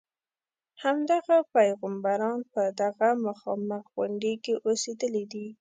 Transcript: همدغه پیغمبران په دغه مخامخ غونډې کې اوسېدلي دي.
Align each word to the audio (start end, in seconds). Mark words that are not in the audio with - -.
همدغه 0.83 1.37
پیغمبران 1.55 2.39
په 2.53 2.61
دغه 2.81 3.09
مخامخ 3.27 3.83
غونډې 3.93 4.33
کې 4.43 4.53
اوسېدلي 4.67 5.23
دي. 5.31 5.45